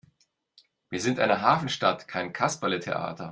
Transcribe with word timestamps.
Wir 0.89 0.99
sind 0.99 1.19
eine 1.19 1.41
Hafenstadt, 1.43 2.07
kein 2.07 2.33
Kasperletheater! 2.33 3.29